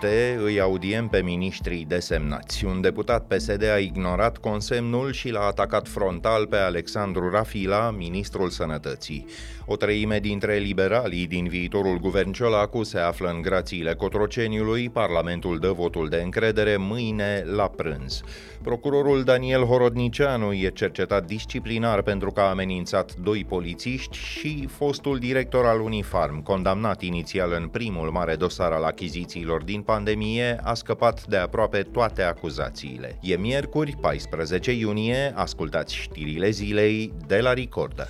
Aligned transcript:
liniște, 0.00 0.38
îi 0.42 0.60
audiem 0.60 1.08
pe 1.08 1.22
miniștrii 1.22 1.84
desemnați. 1.84 2.64
Un 2.64 2.80
deputat 2.80 3.26
PSD 3.26 3.62
a 3.62 3.78
ignorat 3.78 4.38
consemnul 4.38 5.12
și 5.12 5.30
l-a 5.30 5.46
atacat 5.46 5.88
frontal 5.88 6.46
pe 6.46 6.56
Alexandru 6.56 7.30
Rafila, 7.30 7.90
ministrul 7.90 8.48
sănătății. 8.48 9.26
O 9.68 9.76
treime 9.76 10.18
dintre 10.18 10.56
liberalii 10.56 11.26
din 11.26 11.48
viitorul 11.48 11.98
guvern 11.98 12.32
Ciolacu 12.32 12.82
se 12.82 12.98
află 12.98 13.28
în 13.28 13.42
grațiile 13.42 13.94
Cotroceniului, 13.94 14.88
Parlamentul 14.88 15.58
dă 15.58 15.72
votul 15.72 16.08
de 16.08 16.16
încredere 16.16 16.76
mâine 16.76 17.44
la 17.56 17.68
prânz. 17.68 18.22
Procurorul 18.62 19.22
Daniel 19.22 19.64
Horodnicianu 19.64 20.52
e 20.52 20.68
cercetat 20.68 21.24
disciplinar 21.24 22.02
pentru 22.02 22.30
că 22.30 22.40
a 22.40 22.48
amenințat 22.48 23.14
doi 23.14 23.44
polițiști 23.48 24.16
și 24.16 24.68
fostul 24.70 25.18
director 25.18 25.64
al 25.64 25.80
Unifarm, 25.80 26.42
condamnat 26.42 27.02
inițial 27.02 27.52
în 27.60 27.68
primul 27.68 28.10
mare 28.10 28.34
dosar 28.34 28.72
al 28.72 28.84
achizițiilor 28.84 29.62
din 29.62 29.80
pandemie, 29.80 30.60
a 30.62 30.74
scăpat 30.74 31.26
de 31.26 31.36
aproape 31.36 31.82
toate 31.82 32.22
acuzațiile. 32.22 33.18
E 33.22 33.36
miercuri, 33.36 33.96
14 34.00 34.72
iunie, 34.72 35.32
ascultați 35.34 35.94
știrile 35.94 36.50
zilei 36.50 37.12
de 37.26 37.40
la 37.40 37.52
Recorder. 37.52 38.08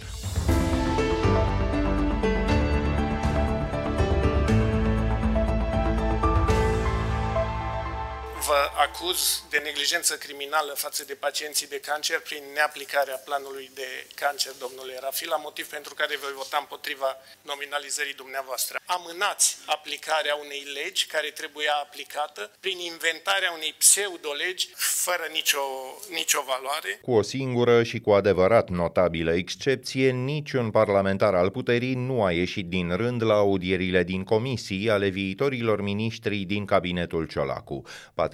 Acuz 8.86 9.44
de 9.50 9.58
neglijență 9.58 10.14
criminală 10.16 10.72
față 10.84 11.04
de 11.04 11.14
pacienții 11.14 11.68
de 11.74 11.80
cancer 11.80 12.20
prin 12.20 12.42
neaplicarea 12.54 13.18
planului 13.28 13.70
de 13.74 14.06
cancer, 14.14 14.52
domnule 14.64 14.98
Rafila, 15.00 15.36
motiv 15.36 15.66
pentru 15.76 15.94
care 15.94 16.16
voi 16.24 16.32
vota 16.36 16.58
împotriva 16.60 17.10
nominalizării 17.42 18.14
dumneavoastră. 18.14 18.80
Amânați 18.86 19.56
aplicarea 19.66 20.34
unei 20.44 20.64
legi 20.78 21.06
care 21.06 21.28
trebuia 21.40 21.74
aplicată 21.84 22.42
prin 22.60 22.78
inventarea 22.78 23.50
unei 23.58 23.74
pseudolegi 23.78 24.68
fără 25.04 25.26
nicio, 25.32 25.64
nicio 26.10 26.42
valoare. 26.52 26.90
Cu 27.02 27.12
o 27.12 27.22
singură 27.22 27.82
și 27.82 27.98
cu 28.00 28.10
adevărat 28.10 28.68
notabilă 28.68 29.32
excepție, 29.34 30.10
niciun 30.10 30.70
parlamentar 30.70 31.34
al 31.34 31.50
puterii 31.50 31.94
nu 31.94 32.24
a 32.24 32.30
ieșit 32.32 32.66
din 32.68 32.96
rând 32.96 33.22
la 33.22 33.34
audierile 33.34 34.02
din 34.02 34.24
comisii 34.24 34.90
ale 34.90 35.08
viitorilor 35.08 35.82
miniștri 35.82 36.36
din 36.36 36.64
cabinetul 36.64 37.26
Ciolacu. 37.26 37.82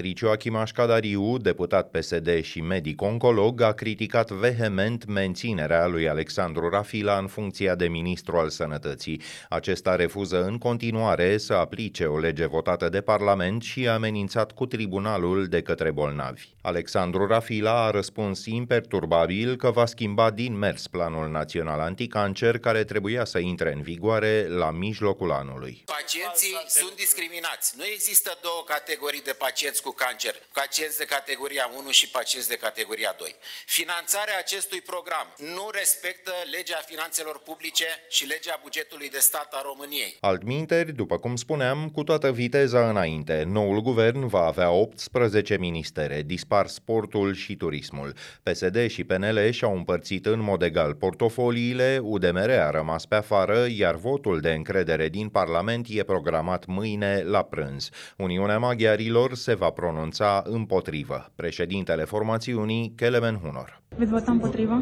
Patriciu 0.02 0.28
Achimaș 0.28 0.70
Cadariu, 0.70 1.36
deputat 1.38 1.90
PSD 1.90 2.42
și 2.42 2.60
medic-oncolog, 2.60 3.60
a 3.60 3.72
criticat 3.72 4.30
vehement 4.30 5.06
menținerea 5.06 5.86
lui 5.86 6.08
Alexandru 6.08 6.68
Rafila 6.68 7.18
în 7.18 7.26
funcția 7.26 7.74
de 7.74 7.88
ministru 7.88 8.36
al 8.36 8.50
sănătății. 8.50 9.22
Acesta 9.48 9.96
refuză 9.96 10.44
în 10.44 10.58
continuare 10.58 11.38
să 11.38 11.52
aplice 11.52 12.04
o 12.04 12.18
lege 12.18 12.46
votată 12.46 12.88
de 12.88 13.00
Parlament 13.00 13.62
și 13.62 13.88
a 13.88 13.92
amenințat 13.92 14.52
cu 14.52 14.66
tribunalul 14.66 15.46
de 15.46 15.62
către 15.62 15.90
bolnavi. 15.90 16.48
Alexandru 16.62 17.26
Rafila 17.26 17.84
a 17.84 17.90
răspuns 17.90 18.46
imperturbabil 18.46 19.56
că 19.56 19.70
va 19.70 19.86
schimba 19.86 20.30
din 20.30 20.58
mers 20.58 20.86
planul 20.86 21.30
național 21.30 21.80
anticancer 21.80 22.58
care 22.58 22.84
trebuia 22.84 23.24
să 23.24 23.38
intre 23.38 23.72
în 23.72 23.82
vigoare 23.82 24.46
la 24.48 24.70
mijlocul 24.70 25.30
anului. 25.30 25.82
Pacienții 25.84 26.56
sunt 26.68 26.94
discriminați. 26.96 27.74
Nu 27.76 27.84
există 27.84 28.38
două 28.42 28.62
categorii 28.66 29.22
de 29.22 29.34
pacienți 29.38 29.82
cu 29.82 29.91
cancer 29.92 30.34
pacienți 30.52 30.98
de 30.98 31.04
categoria 31.04 31.70
1 31.78 31.90
și 31.90 32.08
pacienți 32.08 32.48
de 32.48 32.56
categoria 32.56 33.14
2. 33.18 33.34
Finanțarea 33.66 34.38
acestui 34.38 34.80
program 34.80 35.26
nu 35.54 35.70
respectă 35.72 36.32
legea 36.56 36.80
finanțelor 36.86 37.38
publice 37.44 37.84
și 38.08 38.26
legea 38.26 38.60
bugetului 38.62 39.10
de 39.10 39.18
stat 39.18 39.52
a 39.52 39.60
României. 39.64 40.16
Altminteri, 40.20 40.92
după 40.92 41.18
cum 41.18 41.36
spuneam, 41.36 41.90
cu 41.90 42.02
toată 42.02 42.32
viteza 42.32 42.88
înainte, 42.88 43.42
noul 43.46 43.80
guvern 43.80 44.26
va 44.26 44.44
avea 44.44 44.70
18 44.70 45.56
ministere, 45.58 46.22
dispar 46.22 46.66
sportul 46.66 47.34
și 47.34 47.56
turismul. 47.56 48.14
PSD 48.42 48.90
și 48.90 49.04
PNL 49.04 49.50
și-au 49.50 49.74
împărțit 49.76 50.26
în 50.26 50.40
mod 50.40 50.62
egal 50.62 50.94
portofoliile, 50.94 51.98
UDMR 52.02 52.50
a 52.50 52.70
rămas 52.70 53.06
pe 53.06 53.14
afară, 53.14 53.66
iar 53.68 53.94
votul 53.94 54.40
de 54.40 54.52
încredere 54.52 55.08
din 55.08 55.28
Parlament 55.28 55.86
e 55.88 56.02
programat 56.02 56.66
mâine 56.66 57.22
la 57.22 57.42
prânz. 57.42 57.88
Uniunea 58.16 58.58
Maghiarilor 58.58 59.34
se 59.34 59.54
va 59.54 59.70
pronunța 59.82 60.42
împotrivă. 60.46 61.26
Președintele 61.34 62.04
formațiunii, 62.04 62.92
Kelemen 62.96 63.36
Hunor. 63.42 63.80
Veți 63.96 64.10
vota 64.10 64.30
împotrivă? 64.30 64.80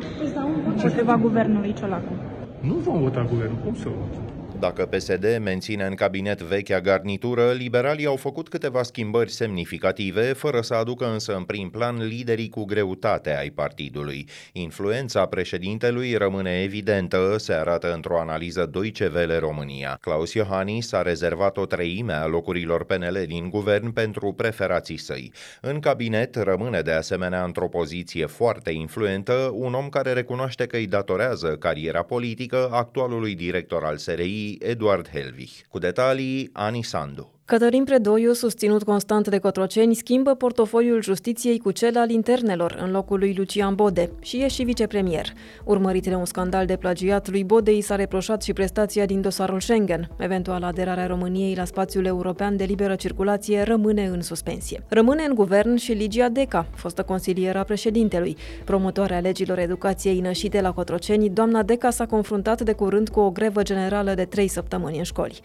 Împotriva 0.66 1.16
guvernului 1.16 1.75
Ciolacu. 1.75 2.12
Nu 2.61 2.75
vom 2.75 3.00
vota 3.00 3.22
guvernul, 3.25 3.59
cum 3.65 3.75
să 3.75 3.88
votăm? 3.88 4.40
Dacă 4.60 4.87
PSD 4.87 5.38
menține 5.43 5.84
în 5.84 5.94
cabinet 5.94 6.41
vechea 6.41 6.81
garnitură, 6.81 7.53
liberalii 7.53 8.06
au 8.06 8.16
făcut 8.16 8.48
câteva 8.48 8.82
schimbări 8.82 9.31
semnificative, 9.31 10.32
fără 10.32 10.60
să 10.60 10.75
aducă 10.75 11.10
însă 11.12 11.34
în 11.34 11.43
prim 11.43 11.71
plan 11.71 12.06
liderii 12.06 12.48
cu 12.48 12.65
greutate 12.65 13.37
ai 13.37 13.50
partidului. 13.50 14.28
Influența 14.53 15.26
președintelui 15.26 16.15
rămâne 16.15 16.62
evidentă, 16.62 17.34
se 17.38 17.53
arată 17.53 17.94
într-o 17.94 18.20
analiză 18.20 18.69
Deutsche 18.72 19.10
Welle 19.15 19.38
România. 19.38 19.99
Claus 20.00 20.32
Iohannis 20.32 20.93
a 20.93 21.03
rezervat 21.03 21.56
o 21.56 21.66
treime 21.66 22.12
a 22.12 22.26
locurilor 22.26 22.84
PNL 22.84 23.25
din 23.26 23.49
guvern 23.50 23.93
pentru 23.93 24.32
preferații 24.32 24.97
săi. 24.97 25.32
În 25.60 25.81
cabinet 25.81 26.34
rămâne 26.34 26.81
de 26.81 26.93
asemenea 26.93 27.44
într-o 27.44 27.69
poziție 27.69 28.26
foarte 28.26 28.70
influentă 28.70 29.50
un 29.54 29.75
om 29.75 29.88
care 29.88 30.12
recunoaște 30.12 30.66
că 30.66 30.76
îi 30.76 30.87
datorează 30.87 31.56
cariera 31.56 32.03
politică 32.03 32.69
actualului 32.72 33.34
director 33.34 33.84
al 33.84 33.97
SRI, 33.97 34.50
Eduard 34.59 35.09
Helvich. 35.09 35.61
Cu 35.69 35.78
detalii, 35.78 36.50
Ani 36.53 36.83
Sandu. 36.83 37.40
Cătălin 37.50 37.84
Predoiu, 37.84 38.33
susținut 38.33 38.83
constant 38.83 39.28
de 39.28 39.38
Cotroceni, 39.38 39.94
schimbă 39.94 40.34
portofoliul 40.34 41.03
justiției 41.03 41.59
cu 41.59 41.71
cel 41.71 41.97
al 41.97 42.11
internelor, 42.11 42.78
în 42.83 42.91
locul 42.91 43.19
lui 43.19 43.34
Lucian 43.37 43.75
Bode, 43.75 44.11
și 44.21 44.43
e 44.43 44.49
și 44.49 44.62
vicepremier. 44.62 45.33
Urmărit 45.65 46.03
de 46.03 46.15
un 46.15 46.25
scandal 46.25 46.66
de 46.66 46.77
plagiat, 46.77 47.31
lui 47.31 47.44
Bode 47.44 47.72
i 47.72 47.81
s-a 47.81 47.97
reproșat 47.97 48.43
și 48.43 48.53
prestația 48.53 49.06
din 49.06 49.21
dosarul 49.21 49.61
Schengen. 49.61 50.11
Eventual 50.19 50.62
aderarea 50.62 51.06
României 51.06 51.55
la 51.55 51.65
spațiul 51.65 52.05
european 52.05 52.56
de 52.56 52.65
liberă 52.65 52.94
circulație 52.94 53.62
rămâne 53.62 54.06
în 54.06 54.22
suspensie. 54.22 54.82
Rămâne 54.88 55.25
în 55.28 55.34
guvern 55.34 55.77
și 55.77 55.93
Ligia 55.93 56.28
Deca, 56.28 56.67
fostă 56.75 57.03
consiliera 57.03 57.62
președintelui. 57.62 58.37
Promotoarea 58.65 59.21
legilor 59.21 59.59
educației 59.59 60.21
nășite 60.21 60.61
la 60.61 60.72
Cotroceni, 60.72 61.31
doamna 61.31 61.62
Deca 61.62 61.91
s-a 61.91 62.06
confruntat 62.06 62.61
de 62.61 62.72
curând 62.72 63.09
cu 63.09 63.21
o 63.21 63.31
grevă 63.31 63.62
generală 63.62 64.15
de 64.15 64.25
trei 64.25 64.49
săptămâni 64.49 64.99
în 64.99 65.05
școli. 65.05 65.41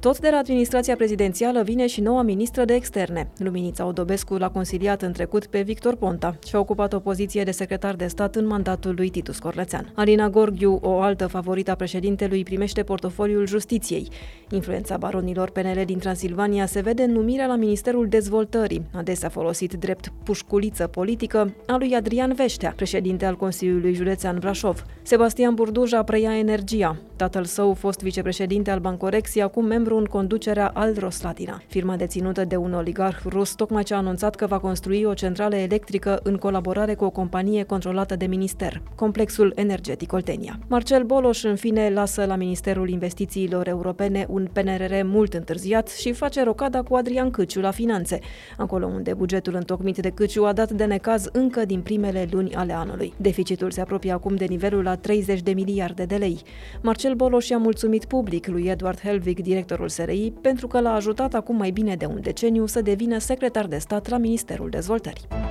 Tot 0.00 0.18
de 0.18 0.28
la 0.30 0.36
administrația 0.36 0.96
prezidențială 0.96 1.62
vine 1.62 1.86
și 1.86 2.00
noua 2.00 2.22
ministră 2.22 2.64
de 2.64 2.74
externe. 2.74 3.30
Luminița 3.36 3.84
Odobescu 3.84 4.34
l-a 4.34 4.50
consiliat 4.50 5.02
în 5.02 5.12
trecut 5.12 5.46
pe 5.46 5.60
Victor 5.60 5.96
Ponta 5.96 6.36
și 6.46 6.56
a 6.56 6.58
ocupat 6.58 6.92
o 6.92 6.98
poziție 6.98 7.42
de 7.42 7.50
secretar 7.50 7.94
de 7.94 8.06
stat 8.06 8.36
în 8.36 8.46
mandatul 8.46 8.94
lui 8.96 9.08
Titus 9.08 9.38
Corlețean. 9.38 9.92
Alina 9.94 10.28
Gorghiu, 10.28 10.78
o 10.82 11.00
altă 11.00 11.26
favorită 11.26 11.70
a 11.70 11.74
președintelui, 11.74 12.42
primește 12.42 12.82
portofoliul 12.82 13.46
justiției. 13.46 14.08
Influența 14.50 14.96
baronilor 14.96 15.50
PNL 15.50 15.82
din 15.84 15.98
Transilvania 15.98 16.66
se 16.66 16.80
vede 16.80 17.02
în 17.02 17.12
numirea 17.12 17.46
la 17.46 17.56
Ministerul 17.56 18.08
Dezvoltării, 18.08 18.86
adesea 18.92 19.28
folosit 19.28 19.72
drept 19.72 20.12
pușculiță 20.24 20.86
politică, 20.86 21.54
a 21.66 21.76
lui 21.76 21.94
Adrian 21.94 22.32
Veștea, 22.32 22.72
președinte 22.76 23.24
al 23.24 23.36
Consiliului 23.36 23.94
Județean 23.94 24.38
Brașov. 24.38 24.84
Sebastian 25.02 25.54
Burduja 25.54 26.02
preia 26.02 26.38
energia. 26.38 26.96
Tatăl 27.16 27.44
său, 27.44 27.74
fost 27.74 28.02
vicepreședinte 28.02 28.70
al 28.70 28.78
Bancorexia, 28.78 29.44
acum 29.44 29.64
membru 29.64 29.87
membru 29.88 30.06
în 30.06 30.18
conducerea 30.18 30.70
al 30.74 30.94
Roslatina. 30.98 31.62
Firma 31.66 31.96
deținută 31.96 32.44
de 32.44 32.56
un 32.56 32.72
oligarh 32.72 33.18
rus 33.24 33.54
tocmai 33.54 33.82
ce 33.82 33.94
a 33.94 33.96
anunțat 33.96 34.34
că 34.34 34.46
va 34.46 34.58
construi 34.58 35.04
o 35.04 35.14
centrală 35.14 35.56
electrică 35.56 36.20
în 36.22 36.36
colaborare 36.36 36.94
cu 36.94 37.04
o 37.04 37.10
companie 37.10 37.62
controlată 37.62 38.16
de 38.16 38.26
minister, 38.26 38.82
Complexul 38.94 39.52
Energetic 39.54 40.12
Oltenia. 40.12 40.58
Marcel 40.68 41.02
Boloș, 41.02 41.42
în 41.42 41.56
fine, 41.56 41.90
lasă 41.90 42.24
la 42.24 42.36
Ministerul 42.36 42.88
Investițiilor 42.88 43.68
Europene 43.68 44.26
un 44.28 44.48
PNRR 44.52 45.04
mult 45.04 45.34
întârziat 45.34 45.88
și 45.88 46.12
face 46.12 46.42
rocada 46.42 46.82
cu 46.82 46.94
Adrian 46.94 47.30
Câciu 47.30 47.60
la 47.60 47.70
finanțe, 47.70 48.18
acolo 48.56 48.86
unde 48.86 49.14
bugetul 49.14 49.54
întocmit 49.54 49.98
de 49.98 50.10
Câciu 50.10 50.44
a 50.44 50.52
dat 50.52 50.70
de 50.70 50.84
necaz 50.84 51.28
încă 51.32 51.64
din 51.64 51.80
primele 51.80 52.28
luni 52.30 52.54
ale 52.54 52.72
anului. 52.72 53.12
Deficitul 53.16 53.70
se 53.70 53.80
apropie 53.80 54.12
acum 54.12 54.34
de 54.34 54.44
nivelul 54.44 54.82
la 54.82 54.96
30 54.96 55.40
de 55.40 55.52
miliarde 55.52 56.04
de 56.04 56.16
lei. 56.16 56.40
Marcel 56.82 57.14
Boloș 57.14 57.48
i-a 57.48 57.58
mulțumit 57.58 58.04
public 58.04 58.46
lui 58.46 58.66
Edward 58.66 59.00
Helvig, 59.00 59.40
director 59.40 59.77
directorul 59.78 59.88
SRI 59.88 60.32
pentru 60.40 60.66
că 60.66 60.80
l-a 60.80 60.94
ajutat 60.94 61.34
acum 61.34 61.56
mai 61.56 61.70
bine 61.70 61.94
de 61.94 62.06
un 62.06 62.20
deceniu 62.20 62.66
să 62.66 62.82
devină 62.82 63.18
secretar 63.18 63.66
de 63.66 63.78
stat 63.78 64.08
la 64.08 64.16
Ministerul 64.16 64.70
Dezvoltării. 64.70 65.47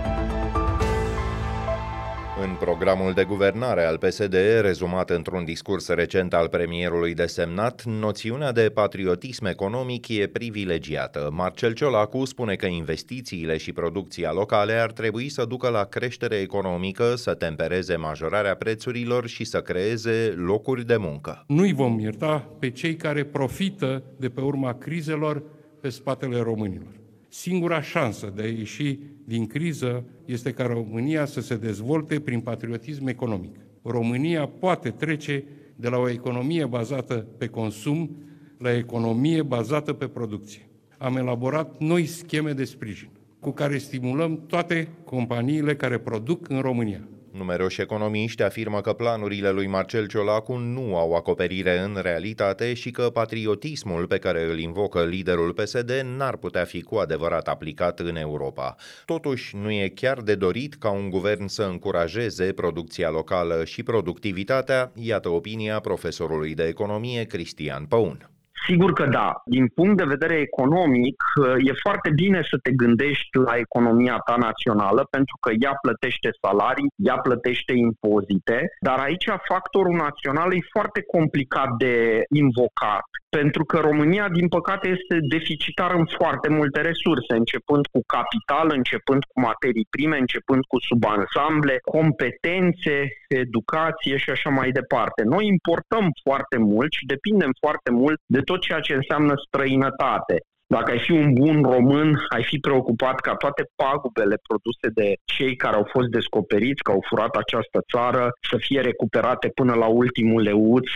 În 2.41 2.55
programul 2.59 3.13
de 3.13 3.23
guvernare 3.23 3.83
al 3.83 3.97
PSD, 3.97 4.33
rezumat 4.61 5.09
într-un 5.09 5.45
discurs 5.45 5.87
recent 5.87 6.33
al 6.33 6.47
premierului 6.49 7.13
desemnat, 7.13 7.83
noțiunea 7.83 8.51
de 8.51 8.71
patriotism 8.73 9.45
economic 9.45 10.07
e 10.07 10.27
privilegiată. 10.27 11.29
Marcel 11.31 11.73
Ciolacu 11.73 12.25
spune 12.25 12.55
că 12.55 12.65
investițiile 12.65 13.57
și 13.57 13.73
producția 13.73 14.31
locale 14.31 14.73
ar 14.73 14.91
trebui 14.91 15.29
să 15.29 15.45
ducă 15.45 15.69
la 15.69 15.83
creștere 15.83 16.35
economică, 16.35 17.15
să 17.15 17.33
tempereze 17.33 17.95
majorarea 17.95 18.55
prețurilor 18.55 19.27
și 19.27 19.43
să 19.43 19.61
creeze 19.61 20.33
locuri 20.35 20.85
de 20.85 20.97
muncă. 20.97 21.43
Nu-i 21.47 21.73
vom 21.73 21.99
ierta 21.99 22.49
pe 22.59 22.69
cei 22.69 22.95
care 22.95 23.23
profită 23.23 24.03
de 24.17 24.29
pe 24.29 24.41
urma 24.41 24.73
crizelor 24.73 25.43
pe 25.81 25.89
spatele 25.89 26.39
românilor. 26.41 26.97
Singura 27.29 27.81
șansă 27.81 28.31
de 28.35 28.41
a 28.41 28.45
ieși 28.45 28.99
din 29.25 29.47
criză 29.47 30.03
este 30.25 30.51
ca 30.51 30.65
România 30.65 31.25
să 31.25 31.41
se 31.41 31.55
dezvolte 31.55 32.19
prin 32.19 32.39
patriotism 32.39 33.07
economic. 33.07 33.55
România 33.83 34.47
poate 34.47 34.89
trece 34.89 35.43
de 35.75 35.89
la 35.89 35.97
o 35.97 36.09
economie 36.09 36.65
bazată 36.65 37.13
pe 37.37 37.47
consum 37.47 38.15
la 38.57 38.75
economie 38.75 39.41
bazată 39.41 39.93
pe 39.93 40.07
producție. 40.07 40.69
Am 40.97 41.17
elaborat 41.17 41.79
noi 41.79 42.05
scheme 42.05 42.51
de 42.51 42.63
sprijin 42.63 43.09
cu 43.39 43.51
care 43.51 43.77
stimulăm 43.77 44.45
toate 44.47 44.87
companiile 45.03 45.75
care 45.75 45.97
produc 45.97 46.49
în 46.49 46.59
România. 46.59 47.07
Numeroși 47.37 47.81
economiști 47.81 48.43
afirmă 48.43 48.81
că 48.81 48.93
planurile 48.93 49.49
lui 49.49 49.67
Marcel 49.67 50.07
Ciolacu 50.07 50.55
nu 50.55 50.97
au 50.97 51.15
acoperire 51.15 51.79
în 51.79 51.99
realitate 52.01 52.73
și 52.73 52.91
că 52.91 53.09
patriotismul 53.09 54.07
pe 54.07 54.17
care 54.17 54.43
îl 54.43 54.59
invocă 54.59 55.03
liderul 55.05 55.53
PSD 55.53 55.91
n-ar 56.17 56.37
putea 56.37 56.63
fi 56.63 56.81
cu 56.81 56.95
adevărat 56.95 57.47
aplicat 57.47 57.99
în 57.99 58.15
Europa. 58.15 58.75
Totuși, 59.05 59.55
nu 59.55 59.71
e 59.71 59.91
chiar 59.95 60.21
de 60.21 60.35
dorit 60.35 60.75
ca 60.75 60.89
un 60.89 61.09
guvern 61.09 61.47
să 61.47 61.63
încurajeze 61.63 62.53
producția 62.53 63.09
locală 63.09 63.65
și 63.65 63.83
productivitatea, 63.83 64.91
iată 64.95 65.29
opinia 65.29 65.79
profesorului 65.79 66.53
de 66.53 66.63
economie 66.63 67.23
Cristian 67.23 67.85
Păun. 67.85 68.29
Sigur 68.67 68.93
că 68.93 69.05
da. 69.05 69.41
Din 69.45 69.67
punct 69.67 69.97
de 69.97 70.03
vedere 70.03 70.35
economic, 70.35 71.15
e 71.57 71.71
foarte 71.85 72.09
bine 72.09 72.41
să 72.49 72.57
te 72.57 72.71
gândești 72.71 73.37
la 73.37 73.55
economia 73.55 74.17
ta 74.25 74.35
națională, 74.35 75.07
pentru 75.09 75.37
că 75.41 75.51
ea 75.59 75.73
plătește 75.81 76.29
salarii, 76.41 76.91
ea 76.95 77.17
plătește 77.17 77.73
impozite, 77.73 78.67
dar 78.79 78.99
aici 78.99 79.25
factorul 79.47 79.95
național 79.95 80.53
e 80.53 80.71
foarte 80.71 81.01
complicat 81.15 81.69
de 81.77 82.23
invocat 82.29 83.07
pentru 83.29 83.63
că 83.65 83.77
România, 83.79 84.29
din 84.29 84.47
păcate, 84.47 84.87
este 84.87 85.17
deficitară 85.35 85.93
în 85.93 86.05
foarte 86.17 86.49
multe 86.49 86.81
resurse, 86.81 87.33
începând 87.35 87.85
cu 87.93 88.01
capital, 88.15 88.67
începând 88.79 89.23
cu 89.23 89.39
materii 89.39 89.87
prime, 89.89 90.17
începând 90.17 90.63
cu 90.65 90.77
subansamble, 90.79 91.77
competențe, 91.95 92.95
educație 93.27 94.17
și 94.17 94.29
așa 94.29 94.49
mai 94.49 94.71
departe. 94.71 95.23
Noi 95.23 95.47
importăm 95.47 96.05
foarte 96.23 96.57
mult 96.57 96.91
și 96.91 97.05
depindem 97.05 97.51
foarte 97.59 97.91
mult 97.91 98.19
de 98.25 98.39
tot 98.39 98.59
ceea 98.61 98.79
ce 98.79 98.93
înseamnă 98.93 99.33
străinătate. 99.47 100.35
Dacă 100.67 100.91
ai 100.91 100.99
fi 100.99 101.11
un 101.11 101.33
bun 101.33 101.61
român, 101.61 102.25
ai 102.29 102.43
fi 102.43 102.57
preocupat 102.59 103.19
ca 103.19 103.35
toate 103.35 103.69
pagubele 103.75 104.37
produse 104.47 104.87
de 104.93 105.15
cei 105.25 105.55
care 105.55 105.75
au 105.75 105.87
fost 105.91 106.07
descoperiți, 106.07 106.83
că 106.83 106.91
au 106.91 107.03
furat 107.09 107.35
această 107.35 107.79
țară, 107.91 108.29
să 108.49 108.57
fie 108.59 108.81
recuperate 108.81 109.47
până 109.47 109.73
la 109.73 109.85
ultimul 109.85 110.41
leuț. 110.41 110.87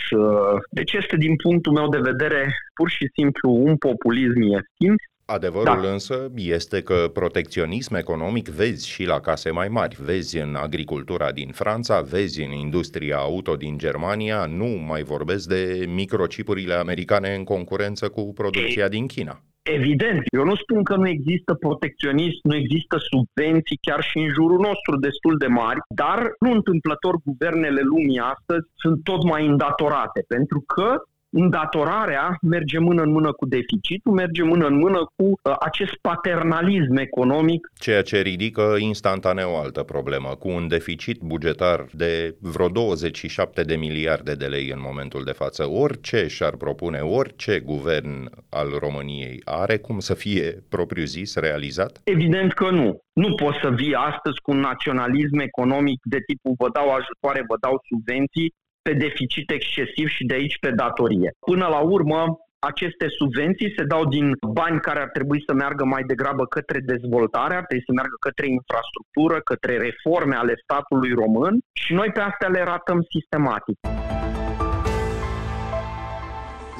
Deci 0.70 0.94
este, 0.94 1.16
din 1.18 1.36
punctul 1.36 1.74
meu 1.74 1.90
de 1.90 2.00
vedere, 2.12 2.54
pur 2.74 2.90
și 2.90 3.06
simplu 3.14 3.50
un 3.52 3.76
populism 3.78 4.42
ieftin 4.42 4.96
Adevărul 5.26 5.82
da. 5.82 5.92
însă 5.92 6.32
este 6.36 6.82
că 6.82 7.10
protecționism 7.14 7.94
economic 7.96 8.48
vezi 8.48 8.90
și 8.90 9.04
la 9.04 9.20
case 9.20 9.52
mai 9.52 9.68
mari, 9.68 9.98
vezi 10.00 10.38
în 10.38 10.56
agricultura 10.56 11.32
din 11.32 11.52
Franța, 11.52 12.02
vezi 12.02 12.42
în 12.42 12.52
industria 12.52 13.18
auto 13.18 13.56
din 13.56 13.78
Germania, 13.78 14.46
nu 14.46 14.66
mai 14.88 15.04
vorbesc 15.04 15.48
de 15.48 15.86
microcipurile 15.88 16.74
americane 16.74 17.36
în 17.36 17.44
concurență 17.44 18.10
cu 18.10 18.34
producția 18.34 18.88
din 18.88 19.08
China. 19.08 19.42
Evident, 19.64 20.22
eu 20.38 20.44
nu 20.44 20.56
spun 20.56 20.84
că 20.84 20.96
nu 20.96 21.08
există 21.08 21.54
protecționism, 21.54 22.40
nu 22.44 22.56
există 22.56 22.98
subvenții 22.98 23.78
chiar 23.82 24.02
și 24.04 24.18
în 24.18 24.30
jurul 24.30 24.60
nostru 24.60 24.96
destul 25.00 25.38
de 25.38 25.48
mari, 25.48 25.80
dar 25.96 26.20
nu 26.40 26.52
întâmplător 26.52 27.16
guvernele 27.24 27.82
lumii 27.82 28.20
astăzi 28.20 28.68
sunt 28.76 29.04
tot 29.04 29.24
mai 29.24 29.46
îndatorate, 29.46 30.24
pentru 30.28 30.64
că 30.74 31.02
îndatorarea 31.32 32.38
merge 32.42 32.80
mână 32.80 33.02
în 33.02 33.12
mână 33.12 33.32
cu 33.32 33.46
deficitul, 33.46 34.14
merge 34.14 34.44
mână 34.44 34.66
în 34.66 34.78
mână 34.78 34.98
cu 35.16 35.24
uh, 35.24 35.56
acest 35.60 35.94
paternalism 36.02 36.96
economic. 36.96 37.72
Ceea 37.80 38.02
ce 38.02 38.22
ridică 38.22 38.76
instantaneu 38.80 39.52
o 39.52 39.58
altă 39.58 39.84
problemă, 39.84 40.30
cu 40.40 40.50
un 40.50 40.68
deficit 40.68 41.22
bugetar 41.22 41.86
de 41.94 42.36
vreo 42.40 42.68
27 42.68 43.62
de 43.62 43.76
miliarde 43.76 44.34
de 44.34 44.46
lei 44.46 44.70
în 44.70 44.80
momentul 44.82 45.24
de 45.24 45.32
față. 45.32 45.70
Orice 45.70 46.28
și-ar 46.28 46.56
propune, 46.56 47.00
orice 47.00 47.60
guvern 47.60 48.30
al 48.50 48.70
României 48.80 49.42
are 49.46 49.78
cum 49.78 50.00
să 50.00 50.14
fie 50.14 50.64
propriu-zis 50.70 51.36
realizat? 51.36 52.02
Evident 52.04 52.54
că 52.54 52.70
nu. 52.70 53.00
Nu 53.14 53.36
poți 53.36 53.58
să 53.62 53.70
vii 53.70 53.94
astăzi 53.94 54.42
cu 54.42 54.52
un 54.52 54.60
naționalism 54.60 55.38
economic 55.38 56.00
de 56.04 56.20
tipul 56.28 56.54
vă 56.58 56.70
dau 56.74 56.88
ajutoare, 56.90 57.42
vă 57.48 57.58
dau 57.60 57.76
subvenții 57.90 58.54
pe 58.82 58.94
deficit 58.94 59.52
excesiv 59.52 60.08
și 60.08 60.24
de 60.26 60.34
aici 60.34 60.60
pe 60.60 60.72
datorie. 60.72 61.32
Până 61.40 61.68
la 61.68 61.80
urmă, 61.80 62.38
aceste 62.60 63.06
subvenții 63.20 63.74
se 63.78 63.84
dau 63.84 64.06
din 64.06 64.38
bani 64.54 64.80
care 64.80 65.00
ar 65.00 65.10
trebui 65.14 65.44
să 65.48 65.54
meargă 65.54 65.86
mai 65.86 66.04
degrabă 66.04 66.46
către 66.46 66.80
dezvoltare, 66.80 67.56
ar 67.56 67.66
trebui 67.66 67.84
să 67.88 67.94
meargă 67.94 68.16
către 68.20 68.48
infrastructură, 68.48 69.40
către 69.40 69.78
reforme 69.78 70.36
ale 70.36 70.54
statului 70.64 71.14
român 71.14 71.60
și 71.74 71.94
noi 71.94 72.10
pe 72.14 72.20
astea 72.20 72.48
le 72.48 72.64
ratăm 72.64 73.00
sistematic. 73.10 73.78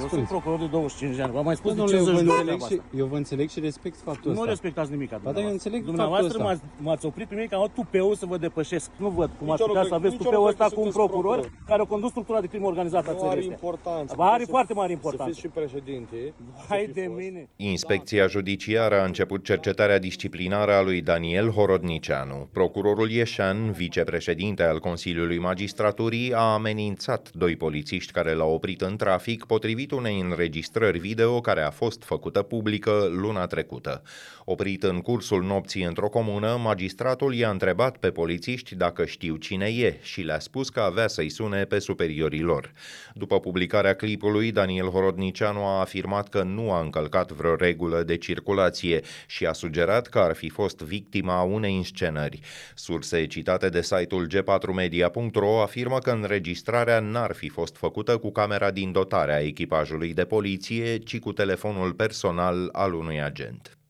Eu 0.02 0.08
sunt 0.08 0.28
procuror 0.28 0.60
de 0.60 0.66
25 0.66 1.16
de 1.16 1.22
ani. 1.22 1.32
V-am 1.32 1.46
mai 1.46 1.56
spus 1.56 1.74
de 1.74 1.84
50 1.84 2.22
de 2.22 2.32
ani. 2.32 2.60
Și, 2.68 2.82
eu 2.98 3.06
vă 3.06 3.16
înțeleg 3.16 3.50
și 3.50 3.60
respect 3.60 3.98
faptul 4.04 4.32
ăsta. 4.32 4.44
Nu 4.44 4.50
respectați 4.50 4.92
nimic. 4.92 5.10
Ba, 5.10 5.32
dar 5.32 5.44
eu 5.44 5.50
înțeleg 5.50 5.84
Dumneavoastră 5.84 6.44
m-ați, 6.44 6.62
m-ați 6.78 7.06
oprit 7.06 7.28
pe 7.28 7.36
mine 7.36 7.48
că 7.48 7.56
am 7.56 7.72
tupeul 7.76 8.16
să 8.16 8.26
vă 8.26 8.38
depășesc. 8.38 8.90
Nu 8.98 9.10
văd 9.10 9.30
cum 9.40 9.50
ați 9.52 9.64
putea 9.64 9.84
să 9.84 9.94
aveți 9.94 10.16
tupeul 10.16 10.48
ăsta 10.48 10.66
cu 10.74 10.82
un 10.82 10.92
procuror 10.92 11.52
care 11.66 11.82
a 11.82 11.86
condus 11.86 12.10
structura 12.10 12.42
de 12.42 12.48
crimă 12.48 12.68
organizată 12.68 13.10
a 13.10 13.14
țării 13.14 13.30
are 13.30 13.44
importanță. 13.44 14.14
Ba, 14.18 14.32
are 14.32 14.44
foarte 14.44 14.74
mare 14.74 14.92
importanță. 14.92 15.34
Să 15.34 15.40
fiți 15.40 15.48
și 15.48 15.48
președinte. 15.48 16.34
Hai 16.68 16.90
de 16.94 17.12
mine. 17.18 17.50
Inspecția 17.56 18.28
judiciară 18.28 19.02
a 19.02 19.06
început 19.06 19.44
cercetarea 19.44 20.00
disciplinară 20.00 20.74
a 20.74 20.82
lui 20.82 21.02
Daniel 21.02 21.50
Horodnicianu. 21.50 22.48
Procurorul 22.52 23.10
Ieșan, 23.12 23.72
vicepreședinte 23.72 24.64
al 24.64 24.80
Consiliului 24.80 25.40
Magistraturii, 25.40 26.34
a 26.34 26.54
amenințat 26.54 27.32
doi 27.34 27.56
polițiști 27.56 28.12
care 28.12 28.34
l-au 28.34 28.54
oprit 28.54 28.82
în 28.82 28.96
trafic 28.96 29.46
potrivit 29.46 29.91
unei 29.92 30.20
înregistrări 30.20 30.60
înregistrări 30.62 31.00
video 31.00 31.42
care 31.42 31.62
a 31.62 31.70
fost 31.70 32.04
făcută 32.04 32.42
publică 32.42 33.10
luna 33.12 33.46
trecută. 33.46 34.02
Oprit 34.46 34.84
în 34.84 35.00
cursul 35.00 35.44
nopții 35.44 35.84
într-o 35.84 36.10
comună, 36.10 36.60
magistratul 36.64 37.34
i-a 37.34 37.50
întrebat 37.50 37.98
pe 37.98 38.12
polițiști 38.12 38.76
dacă 38.76 39.06
știu 39.06 39.36
cine 39.36 39.66
e 39.66 39.98
și 40.02 40.22
le-a 40.22 40.40
spus 40.40 40.70
că 40.70 40.80
avea 40.80 41.08
să-i 41.08 41.30
sune 41.30 41.64
pe 41.64 41.80
superiorii 41.80 42.42
lor. 42.42 42.72
După 43.14 43.40
publicarea 43.40 43.94
clipului, 43.96 44.52
Daniel 44.52 44.88
Horodnicianu 44.88 45.66
a 45.66 45.80
afirmat 45.80 46.30
că 46.30 46.44
nu 46.44 46.72
a 46.72 46.82
încălcat 46.82 47.32
vreo 47.32 47.56
regulă 47.56 48.04
de 48.04 48.18
circulație 48.18 49.02
și 49.28 49.46
a 49.46 49.54
sugerat 49.54 50.08
că 50.08 50.20
ar 50.20 50.36
fi 50.36 50.50
fost 50.50 50.82
victima 50.82 51.42
unei 51.42 51.74
inscenări. 51.74 52.40
Surse 52.76 53.26
citate 53.26 53.70
de 53.70 53.82
site-ul 53.82 54.28
g4media.ro 54.28 55.62
afirmă 55.62 55.98
că 55.98 56.12
înregistrarea 56.12 57.00
n-ar 57.00 57.34
fi 57.34 57.50
fost 57.50 57.76
făcută 57.76 58.18
cu 58.18 58.32
camera 58.32 58.72
din 58.72 58.92
dotare 58.92 59.34
a 59.34 59.40
echipajului 59.82 60.14
de 60.14 60.26
poliție 60.26 60.26
poliție, 60.26 60.98
ci 60.98 61.20
cu 61.20 61.32
telefonul 61.32 61.94
personal 61.94 62.70
al 62.72 62.94
unui 62.94 63.22
agent. 63.22 63.81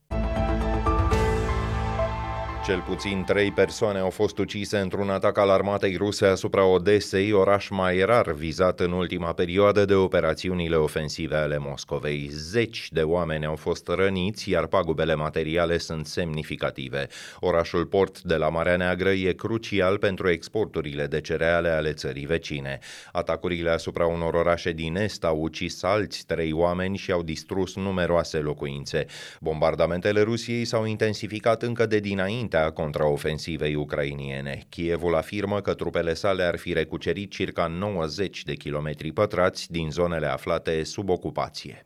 Cel 2.66 2.84
puțin 2.88 3.24
trei 3.24 3.52
persoane 3.52 4.00
au 4.00 4.10
fost 4.10 4.38
ucise 4.38 4.78
într-un 4.78 5.10
atac 5.10 5.38
al 5.38 5.50
armatei 5.50 5.96
ruse 5.96 6.26
asupra 6.26 6.66
Odesei, 6.66 7.32
oraș 7.32 7.70
mai 7.70 8.06
rar 8.06 8.32
vizat 8.32 8.80
în 8.80 8.92
ultima 8.92 9.34
perioadă 9.34 9.86
de 9.86 9.94
operațiunile 9.94 10.76
ofensive 10.76 11.36
ale 11.36 11.58
Moscovei. 11.58 12.30
Zeci 12.32 12.88
de 12.92 13.02
oameni 13.02 13.46
au 13.46 13.56
fost 13.56 13.88
răniți, 13.88 14.50
iar 14.50 14.66
pagubele 14.66 15.16
materiale 15.16 15.78
sunt 15.78 16.06
semnificative. 16.06 17.08
Orașul 17.40 17.86
port 17.86 18.22
de 18.22 18.36
la 18.36 18.50
Marea 18.50 18.76
Neagră 18.76 19.10
e 19.10 19.34
crucial 19.34 19.98
pentru 19.98 20.30
exporturile 20.30 21.06
de 21.06 21.22
cereale 21.22 21.70
ale 21.70 21.94
țării 21.94 22.26
vecine. 22.26 22.80
Atacurile 23.12 23.70
asupra 23.70 24.06
unor 24.06 24.34
orașe 24.34 24.72
din 24.72 24.96
est 24.96 25.24
au 25.24 25.38
ucis 25.38 25.84
alți 25.84 26.26
trei 26.26 26.52
oameni 26.52 26.98
și 26.98 27.12
au 27.12 27.24
distrus 27.24 27.76
numeroase 27.76 28.38
locuințe. 28.38 29.06
Bombardamentele 29.40 30.22
Rusiei 30.22 30.66
s-au 30.66 30.86
intensificat 30.86 31.62
încă 31.62 31.86
de 31.86 32.00
dinainte 32.00 32.50
înaintea 32.52 32.84
contraofensivei 32.84 33.76
ucrainiene. 33.76 34.66
Kievul 34.70 35.16
afirmă 35.16 35.62
că 35.62 35.74
trupele 35.74 36.14
sale 36.14 36.44
ar 36.44 36.58
fi 36.58 36.74
recucerit 36.74 37.32
circa 37.32 37.68
90 37.68 38.44
de 38.44 38.54
kilometri 38.54 39.12
pătrați 39.12 39.72
din 39.72 39.92
zonele 39.92 40.28
aflate 40.28 40.84
sub 40.84 41.10
ocupație. 41.10 41.86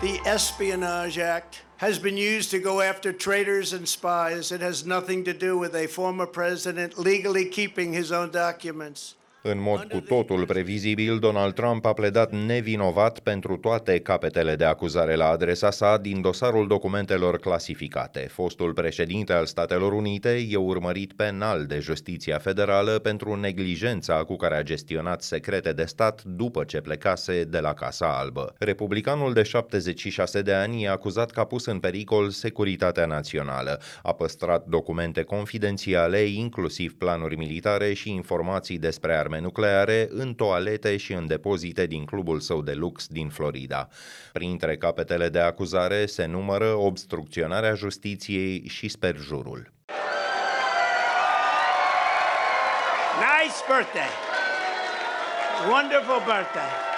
The 0.00 0.30
Espionage 0.34 1.22
Act 1.22 1.54
has 1.76 1.98
been 1.98 2.16
used 2.36 2.60
to 2.60 2.68
go 2.68 2.80
after 2.80 3.12
traitors 3.12 3.72
and 3.72 3.86
spies. 3.86 4.48
It 4.48 4.60
has 4.60 4.82
nothing 4.82 5.24
to 5.24 5.46
do 5.46 5.56
with 5.58 5.74
a 5.74 5.86
former 5.86 6.26
president 6.26 6.96
legally 7.04 7.48
keeping 7.48 7.94
his 7.94 8.10
own 8.10 8.30
documents. 8.30 9.16
În 9.44 9.60
mod 9.60 9.84
cu 9.84 10.00
totul 10.00 10.46
previzibil, 10.46 11.18
Donald 11.18 11.54
Trump 11.54 11.84
a 11.86 11.92
pledat 11.92 12.32
nevinovat 12.32 13.18
pentru 13.18 13.56
toate 13.56 13.98
capetele 13.98 14.56
de 14.56 14.64
acuzare 14.64 15.14
la 15.14 15.28
adresa 15.28 15.70
sa 15.70 15.96
din 15.96 16.20
dosarul 16.20 16.66
documentelor 16.66 17.38
clasificate. 17.38 18.18
Fostul 18.30 18.72
președinte 18.72 19.32
al 19.32 19.46
Statelor 19.46 19.92
Unite 19.92 20.46
e 20.48 20.56
urmărit 20.56 21.12
penal 21.12 21.66
de 21.66 21.78
justiția 21.78 22.38
federală 22.38 22.98
pentru 22.98 23.34
neglijența 23.34 24.14
cu 24.14 24.36
care 24.36 24.54
a 24.54 24.62
gestionat 24.62 25.22
secrete 25.22 25.72
de 25.72 25.84
stat 25.84 26.22
după 26.24 26.64
ce 26.64 26.80
plecase 26.80 27.44
de 27.44 27.58
la 27.58 27.74
Casa 27.74 28.18
Albă. 28.18 28.54
Republicanul 28.58 29.32
de 29.32 29.42
76 29.42 30.42
de 30.42 30.52
ani 30.52 30.82
e 30.82 30.88
acuzat 30.88 31.30
că 31.30 31.40
a 31.40 31.44
pus 31.44 31.66
în 31.66 31.78
pericol 31.78 32.30
securitatea 32.30 33.06
națională. 33.06 33.80
A 34.02 34.12
păstrat 34.12 34.66
documente 34.66 35.22
confidențiale, 35.22 36.18
inclusiv 36.18 36.94
planuri 36.94 37.36
militare 37.36 37.92
și 37.92 38.10
informații 38.10 38.78
despre 38.78 39.14
arme 39.14 39.30
arme 39.32 39.44
nucleare 39.44 40.08
în 40.10 40.34
toalete 40.34 40.96
și 40.96 41.12
în 41.12 41.26
depozite 41.26 41.86
din 41.86 42.04
clubul 42.04 42.40
său 42.40 42.62
de 42.62 42.72
lux 42.72 43.06
din 43.06 43.28
Florida. 43.28 43.88
Printre 44.32 44.76
capetele 44.76 45.28
de 45.28 45.38
acuzare 45.40 46.06
se 46.06 46.24
numără 46.24 46.74
obstrucționarea 46.74 47.74
justiției 47.74 48.68
și 48.68 48.88
sperjurul. 48.88 49.72
Nice 53.20 53.58
birthday. 53.68 54.12
Wonderful 55.70 56.22
birthday. 56.26 56.91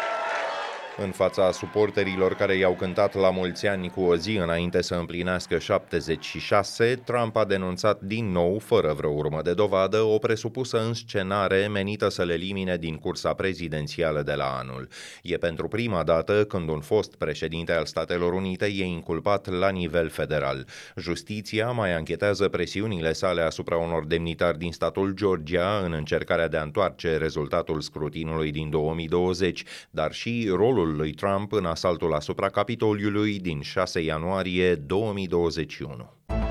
În 0.96 1.10
fața 1.10 1.52
suporterilor 1.52 2.34
care 2.34 2.56
i-au 2.56 2.74
cântat 2.74 3.14
la 3.14 3.30
mulți 3.30 3.66
ani 3.66 3.90
cu 3.90 4.00
o 4.00 4.16
zi 4.16 4.36
înainte 4.36 4.82
să 4.82 4.94
împlinească 4.94 5.58
76, 5.58 7.00
Trump 7.04 7.36
a 7.36 7.44
denunțat 7.44 8.00
din 8.00 8.30
nou, 8.30 8.58
fără 8.58 8.92
vreo 8.92 9.10
urmă 9.10 9.42
de 9.42 9.54
dovadă, 9.54 10.00
o 10.00 10.18
presupusă 10.18 10.86
înscenare 10.86 11.66
menită 11.66 12.08
să 12.08 12.24
le 12.24 12.32
elimine 12.32 12.76
din 12.76 12.96
cursa 12.96 13.32
prezidențială 13.32 14.22
de 14.22 14.32
la 14.32 14.44
anul. 14.44 14.88
E 15.22 15.36
pentru 15.36 15.68
prima 15.68 16.02
dată 16.02 16.44
când 16.44 16.68
un 16.68 16.80
fost 16.80 17.14
președinte 17.14 17.72
al 17.72 17.84
Statelor 17.84 18.32
Unite 18.32 18.64
e 18.66 18.84
inculpat 18.84 19.48
la 19.48 19.68
nivel 19.68 20.08
federal. 20.08 20.66
Justiția 20.96 21.70
mai 21.70 21.94
anchetează 21.94 22.48
presiunile 22.48 23.12
sale 23.12 23.40
asupra 23.40 23.76
unor 23.76 24.04
demnitari 24.04 24.58
din 24.58 24.72
statul 24.72 25.12
Georgia 25.12 25.82
în 25.84 25.92
încercarea 25.92 26.48
de 26.48 26.56
a 26.56 26.62
întoarce 26.62 27.16
rezultatul 27.16 27.80
scrutinului 27.80 28.50
din 28.50 28.70
2020, 28.70 29.64
dar 29.90 30.12
și 30.12 30.50
rolul 30.56 30.82
rolul 30.84 30.98
lui 30.98 31.12
Trump 31.12 31.52
în 31.52 31.64
asaltul 31.64 32.14
asupra 32.14 32.48
Capitoliului 32.48 33.40
din 33.40 33.60
6 33.60 34.00
ianuarie 34.00 34.74
2021 34.74 36.43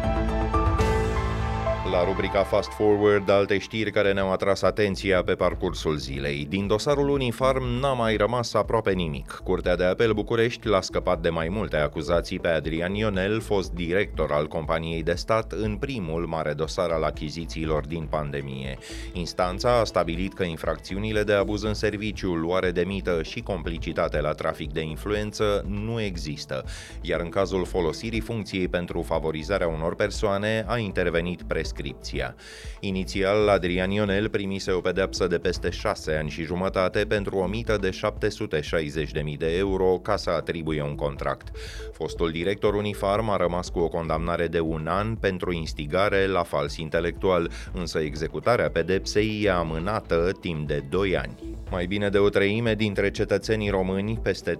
la 1.94 2.04
rubrica 2.04 2.44
Fast 2.44 2.72
Forward 2.72 3.30
alte 3.30 3.58
știri 3.58 3.92
care 3.92 4.14
ne-au 4.14 4.32
atras 4.32 4.62
atenția 4.62 5.24
pe 5.24 5.34
parcursul 5.34 5.96
zilei. 5.96 6.46
Din 6.50 6.68
dosarul 6.68 7.10
Unifarm 7.10 7.64
n-a 7.64 7.94
mai 7.94 8.16
rămas 8.16 8.54
aproape 8.54 8.92
nimic. 8.92 9.42
Curtea 9.44 9.76
de 9.76 9.84
apel 9.84 10.14
București 10.14 10.68
l-a 10.68 10.82
scăpat 10.82 11.22
de 11.22 11.30
mai 11.30 11.48
multe 11.50 11.78
acuzații 11.78 12.40
pe 12.40 12.48
Adrian 12.48 12.94
Ionel, 12.94 13.42
fost 13.42 13.72
director 13.72 14.32
al 14.32 14.48
companiei 14.48 15.04
de 15.04 15.14
stat 15.14 15.52
în 15.52 15.76
primul 15.76 16.26
mare 16.26 16.54
dosar 16.54 16.90
al 16.90 17.04
achizițiilor 17.04 17.86
din 17.86 18.08
pandemie. 18.10 18.78
Instanța 19.12 19.80
a 19.80 19.84
stabilit 19.84 20.34
că 20.34 20.44
infracțiunile 20.44 21.24
de 21.24 21.34
abuz 21.34 21.64
în 21.64 21.74
serviciu, 21.74 22.34
luare 22.34 22.72
de 22.72 22.84
mită 22.86 23.24
și 23.24 23.42
complicitate 23.42 24.22
la 24.22 24.32
trafic 24.32 24.72
de 24.72 24.82
influență 24.82 25.66
nu 25.68 26.02
există, 26.02 26.66
iar 27.02 27.20
în 27.20 27.30
cazul 27.30 27.66
folosirii 27.66 28.20
funcției 28.20 28.68
pentru 28.68 29.02
favorizarea 29.02 29.68
unor 29.68 29.96
persoane 29.96 30.66
a 30.68 30.78
intervenit 30.78 31.42
prescripția 31.42 31.82
prescripția. 31.84 32.36
Inițial, 32.80 33.48
Adrian 33.48 33.92
Ionel 33.92 34.30
primise 34.30 34.72
o 34.72 34.80
pedeapsă 34.80 35.28
de 35.28 35.38
peste 35.38 35.70
6 35.70 36.14
ani 36.14 36.30
și 36.30 36.44
jumătate 36.44 37.06
pentru 37.06 37.36
o 37.36 37.46
mită 37.46 37.78
de 37.82 37.90
760.000 37.90 39.38
de 39.38 39.58
euro 39.58 39.86
ca 39.86 40.16
să 40.16 40.30
atribuie 40.30 40.84
un 40.84 40.96
contract. 40.96 41.52
Fostul 41.94 42.32
director 42.32 42.74
Unifarm 42.74 43.30
a 43.30 43.38
rămas 43.38 43.70
cu 43.70 43.80
o 43.80 43.88
condamnare 43.88 44.48
de 44.48 44.60
un 44.60 44.88
an 44.88 45.16
pentru 45.16 45.52
instigare 45.52 46.28
la 46.28 46.44
fals 46.44 46.78
intelectual, 46.78 47.52
însă 47.74 48.00
executarea 48.00 48.70
pedepsei 48.70 49.42
e 49.44 49.52
amânată 49.52 50.32
timp 50.40 50.68
de 50.68 50.84
2 50.90 51.18
ani. 51.18 51.36
Mai 51.74 51.86
bine 51.86 52.10
de 52.10 52.18
o 52.18 52.30
treime 52.30 52.76
dintre 52.76 53.12
cetățenii 53.12 53.70
români, 53.70 54.20
peste 54.24 54.60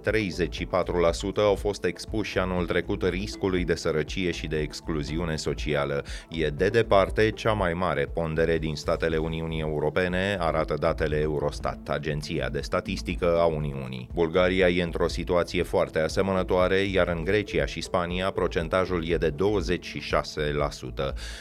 au 1.36 1.54
fost 1.54 1.84
expuși 1.84 2.38
anul 2.38 2.66
trecut 2.66 3.02
riscului 3.02 3.64
de 3.64 3.74
sărăcie 3.74 4.30
și 4.30 4.46
de 4.46 4.58
excluziune 4.58 5.36
socială. 5.36 6.04
E 6.30 6.48
de 6.48 6.68
departe 6.68 7.13
cea 7.30 7.52
mai 7.52 7.72
mare 7.72 8.08
pondere 8.12 8.58
din 8.58 8.74
statele 8.74 9.16
Uniunii 9.16 9.60
Europene, 9.60 10.36
arată 10.40 10.74
datele 10.80 11.16
Eurostat, 11.16 11.88
agenția 11.88 12.48
de 12.48 12.60
statistică 12.60 13.38
a 13.40 13.44
Uniunii. 13.44 14.08
Bulgaria 14.14 14.68
e 14.68 14.82
într-o 14.82 15.08
situație 15.08 15.62
foarte 15.62 15.98
asemănătoare, 15.98 16.76
iar 16.76 17.08
în 17.08 17.24
Grecia 17.24 17.66
și 17.66 17.80
Spania 17.80 18.30
procentajul 18.30 19.08
e 19.08 19.16
de 19.16 19.30
26%. 19.30 19.34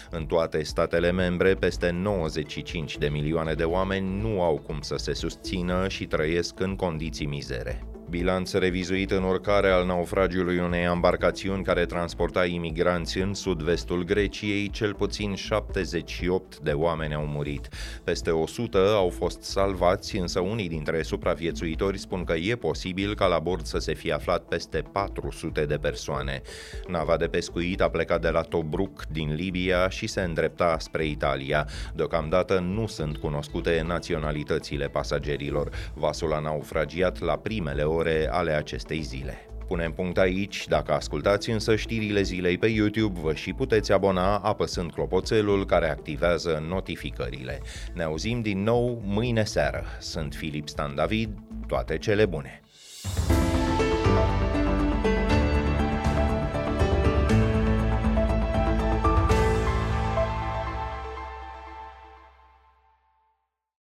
În 0.10 0.25
toate 0.25 0.63
statele 0.63 1.12
membre, 1.12 1.53
peste 1.53 1.89
95 1.89 2.98
de 2.98 3.08
milioane 3.08 3.53
de 3.53 3.63
oameni 3.63 4.22
nu 4.22 4.42
au 4.42 4.62
cum 4.65 4.82
să 4.82 4.96
se 4.98 5.13
susțină 5.13 5.62
vină 5.63 5.88
și 5.88 6.06
trăiesc 6.06 6.60
în 6.60 6.75
condiții 6.75 7.25
mizere. 7.25 7.93
Bilanț 8.13 8.51
revizuit 8.51 9.12
în 9.12 9.24
urcare 9.24 9.70
al 9.70 9.86
naufragiului 9.86 10.58
unei 10.58 10.84
embarcațiuni 10.84 11.63
care 11.63 11.86
transporta 11.86 12.46
imigranți 12.46 13.17
în 13.17 13.34
sud-vestul 13.34 14.03
Greciei, 14.03 14.70
cel 14.70 14.93
puțin 14.93 15.36
78 15.36 16.60
de 16.60 16.72
oameni 16.72 17.13
au 17.13 17.25
murit. 17.25 17.70
Peste 18.03 18.29
100 18.29 18.77
au 18.77 19.10
fost 19.10 19.41
salvați, 19.41 20.17
însă 20.17 20.39
unii 20.39 20.67
dintre 20.67 21.01
supraviețuitori 21.01 21.98
spun 21.98 22.24
că 22.24 22.34
e 22.34 22.55
posibil 22.55 23.15
ca 23.15 23.25
la 23.25 23.39
bord 23.39 23.65
să 23.65 23.77
se 23.77 23.93
fie 23.93 24.13
aflat 24.13 24.43
peste 24.43 24.84
400 24.91 25.65
de 25.65 25.77
persoane. 25.77 26.41
Nava 26.88 27.17
de 27.17 27.27
pescuit 27.27 27.82
a 27.82 27.89
plecat 27.89 28.22
de 28.22 28.29
la 28.29 28.41
Tobruk 28.41 29.03
din 29.12 29.34
Libia 29.34 29.89
și 29.89 30.08
se 30.08 30.22
îndrepta 30.22 30.75
spre 30.79 31.05
Italia. 31.05 31.67
Deocamdată 31.96 32.60
nu 32.60 32.88
sunt 32.88 33.17
cunoscute 33.17 33.84
naționalitățile 33.88 34.88
pasagerilor. 34.88 35.70
Vasul 35.93 36.34
a 36.34 36.39
naufragiat 36.39 37.20
la 37.20 37.38
primele 37.38 37.84
ore 37.84 38.01
ore 38.03 38.27
ale 38.31 38.51
acestei 38.51 39.01
zile. 39.01 39.45
Punem 39.67 39.91
punct 39.91 40.17
aici, 40.17 40.67
dacă 40.67 40.93
ascultați 40.93 41.50
însă 41.50 41.75
știrile 41.75 42.22
zilei 42.22 42.57
pe 42.57 42.67
YouTube, 42.67 43.19
vă 43.19 43.33
și 43.33 43.53
puteți 43.53 43.91
abona 43.91 44.38
apăsând 44.38 44.91
clopoțelul 44.91 45.65
care 45.65 45.89
activează 45.89 46.65
notificările. 46.67 47.62
Ne 47.93 48.03
auzim 48.03 48.41
din 48.41 48.63
nou 48.63 49.01
mâine 49.05 49.43
seară. 49.43 49.83
Sunt 50.00 50.33
Filip 50.33 50.67
Stan 50.67 50.95
David, 50.95 51.29
toate 51.67 51.98
cele 51.98 52.25
bune! 52.25 52.62